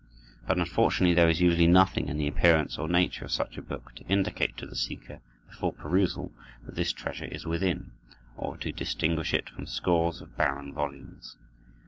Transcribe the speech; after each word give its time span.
But 0.47 0.57
unfortunately, 0.57 1.13
there 1.13 1.29
is 1.29 1.41
usually 1.41 1.67
nothing 1.67 2.07
in 2.07 2.17
the 2.17 2.25
appearance 2.27 2.79
or 2.79 2.87
nature 2.89 3.25
of 3.25 3.31
such 3.31 3.55
a 3.55 3.61
book 3.61 3.93
to 3.97 4.03
indicate 4.05 4.57
to 4.57 4.65
the 4.65 4.75
seeker 4.75 5.19
before 5.47 5.73
perusal 5.73 6.31
that 6.65 6.73
this 6.73 6.91
treasure 6.91 7.25
is 7.25 7.45
within, 7.45 7.91
or 8.35 8.57
to 8.57 8.71
distinguish 8.71 9.31
it 9.31 9.47
from 9.47 9.67
scores 9.67 10.19
of 10.19 10.35
barren 10.35 10.73
volumes. 10.73 11.37